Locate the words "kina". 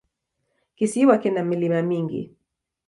1.17-1.43